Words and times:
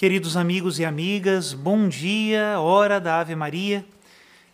Queridos 0.00 0.34
amigos 0.34 0.78
e 0.78 0.84
amigas, 0.86 1.52
bom 1.52 1.86
dia, 1.86 2.58
hora 2.58 2.98
da 2.98 3.20
Ave 3.20 3.34
Maria. 3.34 3.84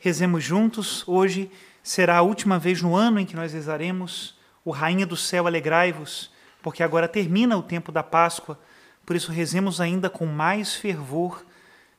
Rezemos 0.00 0.42
juntos. 0.42 1.07
Hoje 1.07 1.49
será 1.84 2.17
a 2.17 2.22
última 2.22 2.58
vez 2.58 2.83
no 2.83 2.96
ano 2.96 3.21
em 3.21 3.24
que 3.24 3.37
nós 3.37 3.53
rezaremos 3.53 4.37
o 4.64 4.72
Rainha 4.72 5.06
do 5.06 5.17
Céu, 5.17 5.46
alegrai-vos, 5.46 6.32
porque 6.61 6.82
agora 6.82 7.06
termina 7.06 7.56
o 7.56 7.62
tempo 7.62 7.93
da 7.93 8.03
Páscoa. 8.03 8.59
Por 9.06 9.14
isso 9.14 9.30
rezemos 9.30 9.80
ainda 9.80 10.11
com 10.11 10.27
mais 10.27 10.74
fervor, 10.74 11.47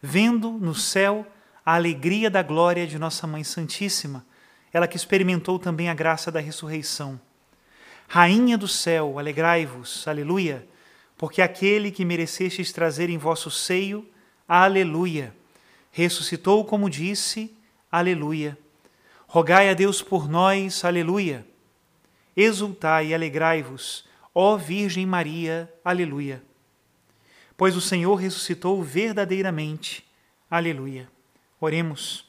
vendo 0.01 0.51
no 0.51 0.75
céu 0.75 1.25
a 1.65 1.75
alegria 1.75 2.29
da 2.29 2.43
glória 2.43 2.85
de 2.85 2.99
nossa 2.99 3.25
Mãe 3.25 3.45
Santíssima, 3.45 4.25
ela 4.73 4.89
que 4.89 4.97
experimentou 4.97 5.57
também 5.57 5.87
a 5.87 5.93
graça 5.93 6.29
da 6.29 6.41
ressurreição. 6.41 7.17
Rainha 8.09 8.57
do 8.57 8.67
céu, 8.67 9.17
alegrai-vos, 9.17 10.05
aleluia 10.05 10.67
porque 11.17 11.41
aquele 11.41 11.91
que 11.91 12.05
merecestes 12.05 12.71
trazer 12.71 13.09
em 13.09 13.17
vosso 13.17 13.49
seio, 13.49 14.07
aleluia, 14.47 15.33
ressuscitou 15.91 16.63
como 16.63 16.89
disse, 16.89 17.51
aleluia. 17.91 18.57
Rogai 19.25 19.69
a 19.69 19.73
Deus 19.73 20.01
por 20.01 20.29
nós, 20.29 20.85
aleluia. 20.85 21.45
Exultai 22.35 23.07
e 23.07 23.13
alegrai-vos, 23.15 24.05
ó 24.33 24.55
Virgem 24.55 25.05
Maria, 25.05 25.73
aleluia. 25.83 26.43
Pois 27.57 27.75
o 27.75 27.81
Senhor 27.81 28.15
ressuscitou 28.15 28.83
verdadeiramente, 28.83 30.05
aleluia. 30.49 31.09
Oremos. 31.59 32.27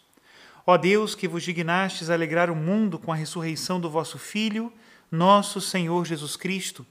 Ó 0.67 0.79
Deus, 0.79 1.15
que 1.15 1.29
vos 1.29 1.43
dignastes 1.43 2.09
alegrar 2.09 2.51
o 2.51 2.57
mundo 2.57 2.99
com 2.99 3.13
a 3.13 3.17
ressurreição 3.17 3.79
do 3.79 3.91
vosso 3.91 4.19
Filho, 4.19 4.73
nosso 5.11 5.61
Senhor 5.61 6.07
Jesus 6.07 6.37
Cristo, 6.37 6.87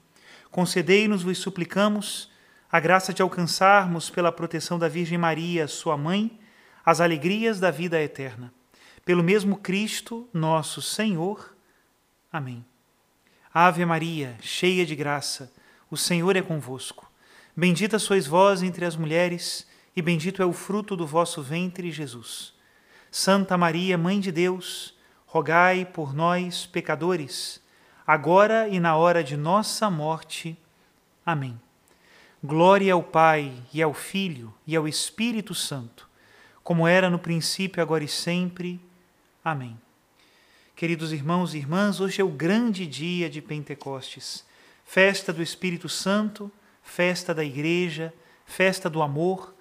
concedei-nos, 0.50 1.22
vos 1.22 1.38
suplicamos, 1.38 2.30
a 2.70 2.78
graça 2.78 3.12
de 3.14 3.22
alcançarmos, 3.22 4.10
pela 4.10 4.32
proteção 4.32 4.78
da 4.78 4.88
Virgem 4.88 5.18
Maria, 5.18 5.66
sua 5.66 5.96
mãe, 5.96 6.38
as 6.84 7.00
alegrias 7.00 7.58
da 7.58 7.70
vida 7.70 8.00
eterna. 8.00 8.52
Pelo 9.04 9.22
mesmo 9.22 9.56
Cristo, 9.56 10.28
nosso 10.32 10.82
Senhor. 10.82 11.56
Amém. 12.30 12.64
Ave 13.52 13.84
Maria, 13.84 14.36
cheia 14.40 14.84
de 14.84 14.94
graça, 14.94 15.52
o 15.90 15.96
Senhor 15.96 16.36
é 16.36 16.42
convosco. 16.42 17.10
Bendita 17.56 17.98
sois 17.98 18.26
vós 18.26 18.62
entre 18.62 18.84
as 18.84 18.94
mulheres, 18.94 19.66
e 19.96 20.02
bendito 20.02 20.42
é 20.42 20.46
o 20.46 20.52
fruto 20.52 20.94
do 20.94 21.06
vosso 21.06 21.42
ventre, 21.42 21.90
Jesus. 21.90 22.52
Santa 23.10 23.56
Maria, 23.56 23.96
Mãe 23.96 24.20
de 24.20 24.30
Deus, 24.30 24.94
rogai 25.26 25.84
por 25.84 26.14
nós, 26.14 26.66
pecadores, 26.66 27.60
agora 28.08 28.66
e 28.70 28.80
na 28.80 28.96
hora 28.96 29.22
de 29.22 29.36
nossa 29.36 29.90
morte. 29.90 30.56
Amém. 31.26 31.60
Glória 32.42 32.94
ao 32.94 33.02
Pai, 33.02 33.52
e 33.70 33.82
ao 33.82 33.92
Filho, 33.92 34.54
e 34.66 34.74
ao 34.74 34.88
Espírito 34.88 35.54
Santo, 35.54 36.08
como 36.64 36.88
era 36.88 37.10
no 37.10 37.18
princípio, 37.18 37.82
agora 37.82 38.02
e 38.02 38.08
sempre. 38.08 38.80
Amém. 39.44 39.78
Queridos 40.74 41.12
irmãos 41.12 41.52
e 41.52 41.58
irmãs, 41.58 42.00
hoje 42.00 42.22
é 42.22 42.24
o 42.24 42.30
grande 42.30 42.86
dia 42.86 43.28
de 43.28 43.42
Pentecostes, 43.42 44.42
festa 44.86 45.30
do 45.30 45.42
Espírito 45.42 45.86
Santo, 45.86 46.50
festa 46.82 47.34
da 47.34 47.44
Igreja, 47.44 48.14
festa 48.46 48.88
do 48.88 49.02
amor. 49.02 49.54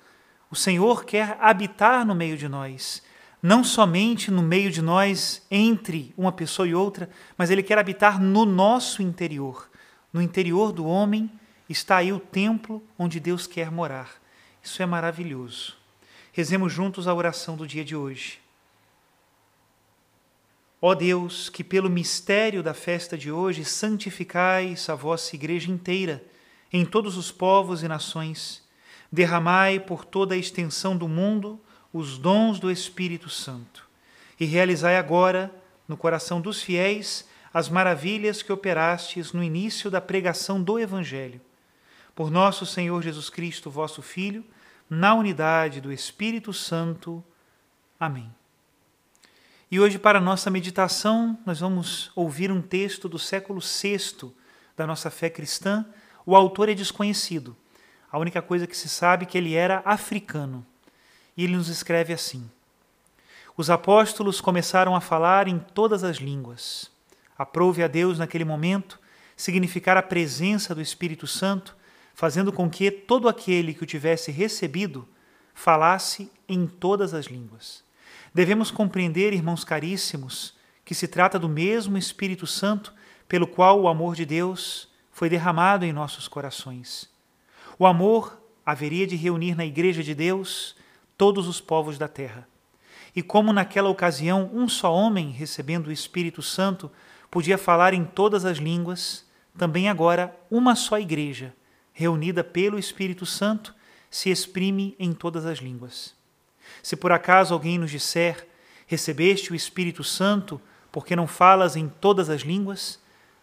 O 0.50 0.56
Senhor 0.56 1.04
quer 1.04 1.38
habitar 1.42 2.06
no 2.06 2.16
meio 2.16 2.38
de 2.38 2.48
nós 2.48 3.04
não 3.42 3.64
somente 3.64 4.32
no 4.32 4.42
meio 4.42 4.72
de 4.72 4.82
nós, 4.82 5.46
entre 5.50 6.14
uma 6.18 6.32
pessoa 6.32 6.68
e 6.68 6.74
outra, 6.74 7.10
mas 7.38 7.50
Ele 7.50 7.62
quer 7.62 7.78
habitar 7.78 8.22
no 8.22 8.46
nosso 8.46 9.02
interior. 9.02 9.70
No 10.12 10.22
interior 10.22 10.72
do 10.72 10.86
homem 10.86 11.30
está 11.70 11.98
aí 11.98 12.12
o 12.12 12.20
templo 12.20 12.84
onde 12.98 13.20
Deus 13.20 13.46
quer 13.46 13.72
morar. 13.72 14.10
Isso 14.64 14.82
é 14.82 14.86
maravilhoso. 14.86 15.76
Rezemos 16.34 16.72
juntos 16.72 17.08
a 17.08 17.14
oração 17.14 17.56
do 17.56 17.68
dia 17.68 17.86
de 17.86 17.96
hoje. 17.96 18.40
Ó 20.82 20.94
Deus, 20.94 21.50
que 21.50 21.64
pelo 21.64 21.90
mistério 21.90 22.62
da 22.62 22.74
festa 22.74 23.18
de 23.18 23.32
hoje 23.32 23.66
santificais 23.66 24.90
a 24.90 24.96
vossa 24.96 25.36
igreja 25.36 25.72
inteira, 25.72 26.24
em 26.72 26.86
todos 26.86 27.18
os 27.18 27.32
povos 27.32 27.82
e 27.82 27.88
nações, 27.88 28.64
derramai 29.12 29.80
por 29.80 30.06
toda 30.06 30.36
a 30.36 30.38
extensão 30.38 30.96
do 30.96 31.08
mundo 31.08 31.60
os 31.92 32.18
dons 32.18 32.60
do 32.60 32.70
Espírito 32.70 33.30
Santo 33.30 33.88
e 34.40 34.46
realizai 34.46 34.98
agora, 34.98 35.52
no 35.88 35.98
coração 35.98 36.40
dos 36.40 36.62
fiéis, 36.62 37.28
as 37.54 37.70
maravilhas 37.70 38.42
que 38.44 38.52
operastes 38.52 39.34
no 39.34 39.44
início 39.44 39.90
da 39.90 40.00
pregação 40.00 40.62
do 40.62 40.78
Evangelho. 40.78 41.42
Por 42.14 42.30
nosso 42.30 42.66
Senhor 42.66 43.02
Jesus 43.02 43.30
Cristo, 43.30 43.72
vosso 43.72 44.02
Filho, 44.02 44.44
na 44.90 45.16
unidade 45.16 45.82
do 45.82 45.92
Espírito 45.92 46.54
Santo. 46.54 47.24
Amém. 48.00 48.32
E 49.72 49.80
hoje, 49.80 49.98
para 49.98 50.22
nossa 50.22 50.50
meditação, 50.50 51.38
nós 51.46 51.60
vamos 51.60 52.12
ouvir 52.16 52.52
um 52.52 52.62
texto 52.62 53.10
do 53.10 53.20
século 53.20 53.60
VI 53.60 54.32
da 54.76 54.86
nossa 54.86 55.10
fé 55.10 55.30
cristã. 55.30 55.86
O 56.26 56.36
autor 56.36 56.70
é 56.70 56.74
desconhecido. 56.74 57.56
A 58.12 58.18
única 58.20 58.42
coisa 58.42 58.68
que 58.68 58.78
se 58.78 58.88
sabe 58.88 59.24
é 59.24 59.28
que 59.28 59.38
ele 59.38 59.56
era 59.56 59.82
africano 59.84 60.66
e 61.38 61.44
ele 61.44 61.56
nos 61.56 61.70
escreve 61.70 62.12
assim: 62.12 62.50
Os 63.56 63.70
apóstolos 63.70 64.42
começaram 64.42 64.96
a 64.96 65.00
falar 65.00 65.48
em 65.48 65.60
todas 65.60 66.04
as 66.04 66.18
línguas. 66.18 66.92
Aprove 67.38 67.84
a 67.84 67.88
Deus 67.88 68.18
naquele 68.18 68.44
momento 68.44 69.00
significar 69.36 69.96
a 69.96 70.02
presença 70.02 70.74
do 70.74 70.82
Espírito 70.82 71.28
Santo, 71.28 71.78
fazendo 72.16 72.52
com 72.52 72.68
que 72.68 72.90
todo 72.90 73.30
aquele 73.30 73.76
que 73.76 73.84
o 73.84 73.86
tivesse 73.86 74.32
recebido 74.32 75.08
falasse 75.54 76.32
em 76.50 76.66
todas 76.66 77.14
as 77.14 77.28
línguas. 77.28 77.84
Devemos 78.34 78.72
compreender, 78.72 79.34
irmãos 79.34 79.64
caríssimos, 79.64 80.56
que 80.84 80.96
se 80.96 81.08
trata 81.08 81.38
do 81.38 81.48
mesmo 81.48 81.98
Espírito 81.98 82.48
Santo 82.48 82.94
pelo 83.28 83.46
qual 83.46 83.80
o 83.82 83.88
amor 83.88 84.16
de 84.16 84.26
Deus 84.26 84.88
foi 85.12 85.30
derramado 85.30 85.86
em 85.86 85.94
nossos 85.94 86.28
corações. 86.28 87.10
O 87.78 87.86
amor 87.86 88.42
haveria 88.66 89.06
de 89.06 89.16
reunir 89.16 89.56
na 89.56 89.66
Igreja 89.66 90.02
de 90.02 90.16
Deus 90.16 90.76
todos 91.18 91.48
os 91.48 91.60
povos 91.60 91.98
da 91.98 92.08
terra. 92.08 92.48
E 93.16 93.24
como 93.24 93.52
naquela 93.52 93.90
ocasião 93.90 94.50
um 94.54 94.70
só 94.70 94.94
homem, 94.94 95.32
recebendo 95.32 95.88
o 95.88 95.92
Espírito 95.92 96.42
Santo, 96.42 96.92
podia 97.32 97.58
falar 97.58 97.94
em 97.94 98.06
todas 98.06 98.46
as 98.46 98.60
línguas, 98.60 99.26
também 99.58 99.90
agora 99.90 100.38
uma 100.52 100.76
só 100.76 101.00
igreja, 101.00 101.54
reunida 101.92 102.44
pelo 102.44 102.78
Espírito 102.78 103.26
Santo, 103.26 103.74
se 104.12 104.30
exprime 104.30 104.96
em 105.00 105.14
todas 105.14 105.46
as 105.46 105.58
línguas. 105.58 106.14
Se 106.84 106.96
por 106.96 107.12
acaso 107.12 107.54
alguém 107.54 107.80
nos 107.80 107.90
disser, 107.90 108.48
recebeste 108.86 109.52
o 109.52 109.56
Espírito 109.56 110.04
Santo 110.04 110.62
porque 110.92 111.16
não 111.16 111.28
falas 111.28 111.76
em 111.76 111.90
todas 111.90 112.30
as 112.30 112.42
línguas, 112.42 113.00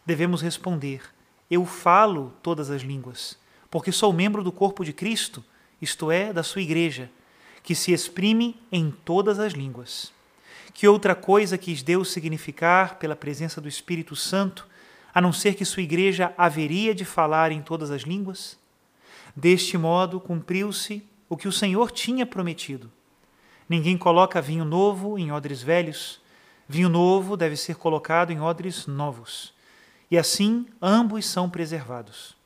devemos 0.07 0.41
responder, 0.41 1.03
eu 1.51 1.67
falo 1.67 2.33
todas 2.43 2.71
as 2.71 2.83
línguas, 2.83 3.39
porque 3.71 3.91
sou 3.91 4.13
membro 4.13 4.43
do 4.43 4.53
corpo 4.53 4.85
de 4.85 4.93
Cristo, 4.93 5.45
isto 5.81 6.11
é, 6.11 6.33
da 6.33 6.43
sua 6.43 6.63
igreja 6.63 7.11
que 7.65 7.75
se 7.75 7.93
exprime 7.93 8.61
em 8.71 8.91
todas 8.91 9.41
as 9.41 9.55
línguas. 9.55 10.13
Que 10.75 10.87
outra 10.87 11.15
coisa 11.15 11.57
quis 11.57 11.83
Deus 11.83 12.13
significar 12.13 12.97
pela 12.99 13.17
presença 13.17 13.59
do 13.59 13.67
Espírito 13.67 14.15
Santo, 14.15 14.69
a 15.15 15.21
não 15.21 15.33
ser 15.33 15.55
que 15.55 15.65
sua 15.65 15.83
igreja 15.83 16.35
haveria 16.37 16.95
de 16.95 17.07
falar 17.07 17.51
em 17.51 17.63
todas 17.63 17.91
as 17.91 18.03
línguas? 18.03 18.59
Deste 19.35 19.79
modo, 19.79 20.21
cumpriu-se 20.21 21.03
o 21.27 21.39
que 21.39 21.49
o 21.49 21.53
Senhor 21.53 21.91
tinha 21.91 22.27
prometido. 22.27 22.93
Ninguém 23.67 23.97
coloca 23.97 24.43
vinho 24.43 24.65
novo 24.65 25.19
em 25.19 25.33
odres 25.33 25.63
velhos. 25.63 26.21
Vinho 26.69 26.91
novo 26.91 27.35
deve 27.35 27.57
ser 27.57 27.77
colocado 27.77 28.31
em 28.31 28.41
odres 28.41 28.87
novos. 28.87 29.55
E 30.11 30.19
assim 30.19 30.67
ambos 30.83 31.25
são 31.25 31.49
preservados. 31.49 32.37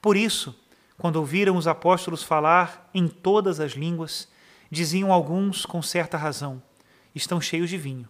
Por 0.00 0.16
isso, 0.16 0.58
quando 0.96 1.16
ouviram 1.16 1.56
os 1.56 1.68
apóstolos 1.68 2.22
falar 2.22 2.88
em 2.94 3.06
todas 3.08 3.60
as 3.60 3.72
línguas, 3.72 4.26
diziam 4.70 5.12
alguns 5.12 5.64
com 5.64 5.82
certa 5.82 6.16
razão: 6.16 6.62
estão 7.14 7.40
cheios 7.40 7.70
de 7.70 7.76
vinho. 7.76 8.08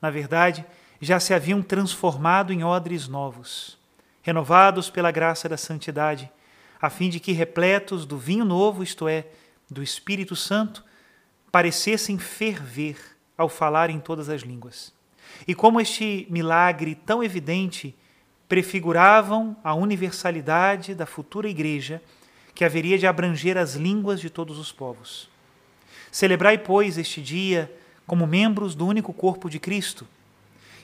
Na 0.00 0.10
verdade, 0.10 0.64
já 1.00 1.20
se 1.20 1.34
haviam 1.34 1.62
transformado 1.62 2.52
em 2.52 2.64
odres 2.64 3.08
novos, 3.08 3.78
renovados 4.22 4.90
pela 4.90 5.10
graça 5.10 5.48
da 5.48 5.56
santidade, 5.56 6.30
a 6.80 6.90
fim 6.90 7.08
de 7.08 7.20
que, 7.20 7.32
repletos 7.32 8.04
do 8.04 8.18
vinho 8.18 8.44
novo, 8.44 8.82
isto 8.82 9.08
é, 9.08 9.26
do 9.70 9.82
Espírito 9.82 10.36
Santo, 10.36 10.84
parecessem 11.50 12.18
ferver 12.18 12.96
ao 13.36 13.48
falar 13.48 13.90
em 13.90 13.98
todas 13.98 14.28
as 14.28 14.42
línguas. 14.42 14.92
E 15.46 15.54
como 15.54 15.80
este 15.80 16.26
milagre 16.30 16.94
tão 16.94 17.22
evidente 17.22 17.94
prefiguravam 18.48 19.56
a 19.62 19.74
universalidade 19.74 20.94
da 20.94 21.04
futura 21.04 21.48
igreja 21.48 22.02
que 22.54 22.64
haveria 22.64 22.96
de 22.96 23.06
abranger 23.06 23.58
as 23.58 23.74
línguas 23.74 24.20
de 24.20 24.30
todos 24.30 24.58
os 24.58 24.72
povos. 24.72 25.28
Celebrai, 26.10 26.58
pois, 26.58 26.98
este 26.98 27.20
dia 27.20 27.72
como 28.06 28.26
membros 28.26 28.74
do 28.74 28.86
único 28.86 29.12
corpo 29.12 29.50
de 29.50 29.58
Cristo, 29.58 30.06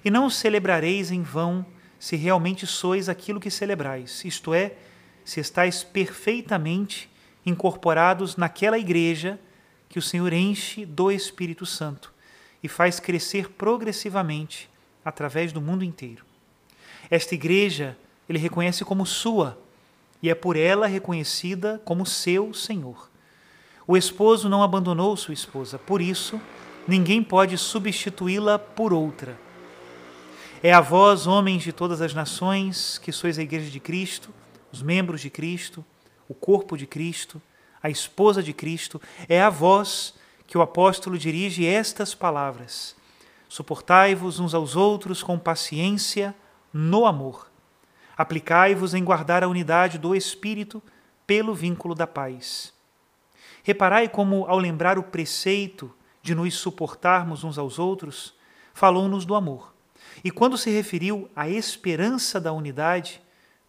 e 0.05 0.11
não 0.11 0.29
celebrareis 0.29 1.11
em 1.11 1.23
vão 1.23 1.65
se 1.99 2.17
realmente 2.17 2.67
sois 2.67 3.09
aquilo 3.09 3.39
que 3.39 3.51
celebrais, 3.51 4.25
isto 4.25 4.53
é, 4.53 4.75
se 5.25 5.39
estáis 5.39 5.85
perfeitamente 5.85 7.09
incorporados 7.47 8.37
naquela 8.37 8.77
igreja 8.77 9.39
que 9.89 9.99
o 9.99 10.03
Senhor 10.03 10.33
enche 10.33 10.85
do 10.85 11.13
Espírito 11.13 11.65
Santo 11.65 12.13
e 12.61 12.67
faz 12.67 12.99
crescer 12.99 13.51
progressivamente 13.51 14.69
através 15.05 15.53
do 15.53 15.61
mundo 15.61 15.85
inteiro. 15.85 16.25
Esta 17.09 17.35
igreja 17.35 17.97
ele 18.29 18.39
reconhece 18.39 18.85
como 18.85 19.07
sua 19.07 19.59
e 20.21 20.31
é 20.31 20.35
por 20.35 20.57
ela 20.57 20.87
reconhecida 20.87 21.81
como 21.85 22.07
seu 22.07 22.53
Senhor. 22.55 23.12
O 23.87 23.97
esposo 23.97 24.49
não 24.49 24.63
abandonou 24.63 25.17
sua 25.17 25.35
esposa, 25.35 25.79
por 25.79 26.01
isso, 26.01 26.41
ninguém 26.87 27.23
pode 27.23 27.59
substituí-la 27.59 28.59
por 28.59 28.93
outra. 28.93 29.39
É 30.63 30.73
a 30.73 30.81
vós, 30.81 31.27
homens 31.27 31.63
de 31.63 31.73
todas 31.73 32.01
as 32.01 32.15
nações, 32.15 32.97
que 32.99 33.11
sois 33.11 33.39
a 33.39 33.43
Igreja 33.43 33.71
de 33.71 33.81
Cristo, 33.81 34.31
os 34.73 34.81
membros 34.81 35.21
de 35.21 35.29
Cristo, 35.29 35.85
o 36.29 36.35
corpo 36.35 36.77
de 36.77 36.87
Cristo, 36.87 37.43
a 37.83 37.91
esposa 37.91 38.43
de 38.43 38.53
Cristo, 38.53 39.03
é 39.29 39.43
a 39.43 39.51
vós 39.51 40.15
que 40.47 40.57
o 40.57 40.63
apóstolo 40.63 41.19
dirige 41.19 41.67
estas 41.67 42.15
palavras: 42.15 42.95
Suportai-vos 43.49 44.39
uns 44.39 44.55
aos 44.55 44.77
outros 44.77 45.23
com 45.23 45.37
paciência 45.39 46.35
no 46.73 47.07
amor. 47.07 47.51
Aplicai-vos 48.17 48.95
em 48.95 49.03
guardar 49.03 49.43
a 49.43 49.49
unidade 49.49 49.99
do 49.99 50.15
Espírito 50.15 50.81
pelo 51.27 51.55
vínculo 51.55 51.95
da 51.95 52.07
paz. 52.07 52.73
Reparai 53.63 54.09
como, 54.09 54.45
ao 54.47 54.59
lembrar 54.59 54.99
o 54.99 55.03
preceito 55.03 55.95
de 56.23 56.35
nos 56.35 56.55
suportarmos 56.55 57.45
uns 57.45 57.59
aos 57.59 57.79
outros, 57.79 58.35
falou-nos 58.75 59.25
do 59.25 59.35
amor. 59.35 59.75
E 60.23 60.31
quando 60.31 60.59
se 60.59 60.71
referiu 60.71 61.31
à 61.35 61.49
esperança 61.49 62.41
da 62.41 62.53
unidade, 62.53 63.21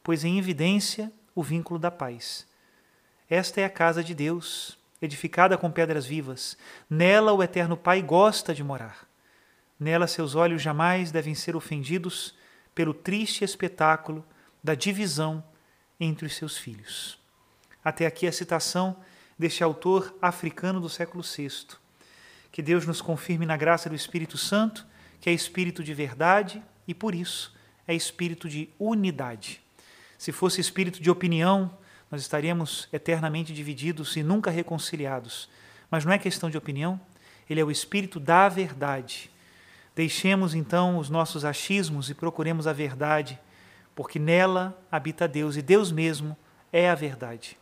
pôs 0.03 0.23
em 0.23 0.37
evidência 0.37 1.11
o 1.35 1.41
vínculo 1.41 1.79
da 1.79 1.89
paz. 1.89 2.47
Esta 3.29 3.61
é 3.61 3.65
a 3.65 3.69
casa 3.69 4.03
de 4.03 4.13
Deus, 4.13 4.77
edificada 5.01 5.57
com 5.57 5.71
pedras 5.71 6.05
vivas. 6.05 6.57
Nela 6.89 7.33
o 7.33 7.41
Eterno 7.41 7.75
Pai 7.75 8.01
gosta 8.01 8.53
de 8.53 8.63
morar. 8.63 9.07
Nela 9.79 10.07
seus 10.07 10.35
olhos 10.35 10.61
jamais 10.61 11.11
devem 11.11 11.33
ser 11.33 11.55
ofendidos 11.55 12.35
pelo 12.75 12.93
triste 12.93 13.43
espetáculo 13.43 14.23
da 14.63 14.75
divisão 14.75 15.43
entre 15.99 16.25
os 16.25 16.35
seus 16.35 16.57
filhos. 16.57 17.19
Até 17.83 18.05
aqui 18.05 18.27
a 18.27 18.31
citação 18.31 18.95
deste 19.37 19.63
autor 19.63 20.15
africano 20.21 20.79
do 20.79 20.89
século 20.89 21.23
VI. 21.23 21.77
Que 22.51 22.61
Deus 22.61 22.85
nos 22.85 23.01
confirme 23.01 23.45
na 23.45 23.57
graça 23.57 23.89
do 23.89 23.95
Espírito 23.95 24.37
Santo, 24.37 24.85
que 25.19 25.29
é 25.29 25.33
espírito 25.33 25.83
de 25.83 25.93
verdade 25.93 26.61
e, 26.87 26.93
por 26.93 27.15
isso, 27.15 27.55
é 27.87 27.95
espírito 27.95 28.47
de 28.47 28.69
unidade. 28.77 29.61
Se 30.17 30.31
fosse 30.31 30.61
espírito 30.61 31.01
de 31.01 31.09
opinião, 31.09 31.75
nós 32.11 32.21
estaríamos 32.21 32.87
eternamente 32.93 33.53
divididos 33.53 34.15
e 34.15 34.23
nunca 34.23 34.51
reconciliados. 34.51 35.49
Mas 35.89 36.05
não 36.05 36.13
é 36.13 36.17
questão 36.17 36.49
de 36.49 36.57
opinião, 36.57 36.99
ele 37.49 37.59
é 37.59 37.63
o 37.63 37.71
espírito 37.71 38.19
da 38.19 38.47
verdade. 38.47 39.31
Deixemos 39.95 40.53
então 40.53 40.97
os 40.97 41.09
nossos 41.09 41.43
achismos 41.43 42.09
e 42.09 42.13
procuremos 42.13 42.67
a 42.67 42.73
verdade, 42.73 43.39
porque 43.95 44.19
nela 44.19 44.79
habita 44.91 45.27
Deus 45.27 45.55
e 45.55 45.61
Deus 45.61 45.91
mesmo 45.91 46.37
é 46.71 46.89
a 46.89 46.95
verdade 46.95 47.57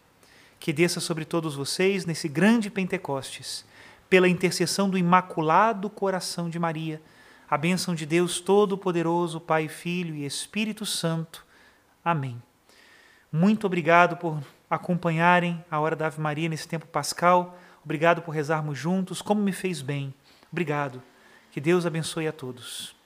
que 0.62 0.72
desça 0.72 1.00
sobre 1.00 1.26
todos 1.26 1.56
vocês 1.56 2.06
nesse 2.06 2.30
grande 2.30 2.70
Pentecostes, 2.70 3.66
pela 4.08 4.30
intercessão 4.30 4.88
do 4.88 4.98
Imaculado 4.98 5.90
Coração 5.90 6.52
de 6.52 6.60
Maria, 6.60 7.02
a 7.50 7.58
bênção 7.58 7.96
de 7.96 8.06
Deus 8.06 8.40
Todo-Poderoso, 8.40 9.42
Pai, 9.42 9.68
Filho 9.68 10.14
e 10.14 10.24
Espírito 10.24 10.86
Santo. 10.86 11.44
Amém. 12.06 12.40
Muito 13.32 13.66
obrigado 13.66 14.18
por 14.18 14.40
acompanharem 14.70 15.66
a 15.70 15.80
hora 15.80 15.96
da 15.96 16.06
Ave 16.06 16.22
Maria 16.22 16.48
nesse 16.48 16.68
tempo 16.68 16.86
pascal. 16.86 17.58
Obrigado 17.84 18.22
por 18.22 18.30
rezarmos 18.30 18.78
juntos, 18.78 19.20
como 19.20 19.42
me 19.42 19.52
fez 19.52 19.82
bem. 19.82 20.14
Obrigado. 20.52 21.02
Que 21.52 21.60
Deus 21.60 21.88
abençoe 21.88 22.28
a 22.28 22.32
todos. 22.32 23.01